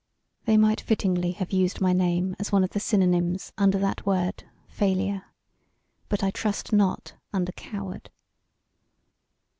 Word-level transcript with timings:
They 0.45 0.57
might 0.57 0.81
fittingly 0.81 1.33
have 1.33 1.51
used 1.51 1.79
my 1.79 1.93
name 1.93 2.35
as 2.39 2.51
one 2.51 2.63
of 2.63 2.71
the 2.71 2.79
synonyms 2.79 3.53
under 3.55 3.77
that 3.77 4.03
word 4.03 4.45
Failure, 4.67 5.25
but 6.09 6.23
I 6.23 6.31
trust 6.31 6.73
not 6.73 7.13
under 7.31 7.51
Coward. 7.51 8.09